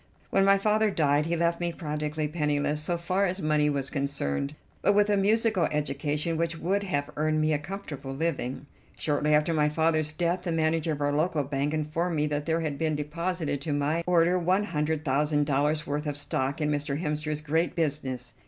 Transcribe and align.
When 0.31 0.43
my 0.43 0.57
father 0.57 0.89
died 0.89 1.27
he 1.27 1.35
left 1.35 1.59
me 1.61 1.71
practically 1.71 2.27
penniless 2.27 2.81
so 2.81 2.97
far 2.97 3.27
as 3.27 3.39
money 3.39 3.69
was 3.69 3.91
concerned, 3.91 4.55
but 4.81 4.93
with 4.95 5.11
a 5.11 5.15
musical 5.15 5.65
education 5.65 6.37
which 6.37 6.57
would 6.57 6.81
have 6.81 7.11
earned 7.17 7.39
me 7.39 7.53
a 7.53 7.59
comfortable 7.59 8.11
living. 8.11 8.65
Shortly 8.97 9.35
after 9.35 9.53
my 9.53 9.69
father's 9.69 10.11
death 10.11 10.41
the 10.41 10.51
manager 10.51 10.91
of 10.93 11.01
our 11.01 11.13
local 11.13 11.43
bank 11.43 11.71
informed 11.71 12.15
me 12.15 12.25
that 12.25 12.47
there 12.47 12.61
had 12.61 12.79
been 12.79 12.95
deposited 12.95 13.61
to 13.61 13.73
my 13.73 14.03
order 14.07 14.39
one 14.39 14.63
hundred 14.63 15.05
thousand 15.05 15.45
dollars' 15.45 15.85
worth 15.85 16.07
of 16.07 16.17
stock 16.17 16.59
in 16.59 16.71
Mr. 16.71 16.99
Hemster's 16.99 17.41
great 17.41 17.75
business. 17.75 18.33